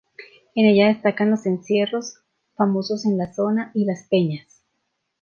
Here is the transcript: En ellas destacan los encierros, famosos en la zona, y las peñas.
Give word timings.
En 0.55 0.65
ellas 0.65 0.95
destacan 0.95 1.29
los 1.29 1.45
encierros, 1.45 2.21
famosos 2.55 3.05
en 3.05 3.19
la 3.19 3.31
zona, 3.35 3.69
y 3.75 3.85
las 3.85 4.01
peñas. 4.09 4.63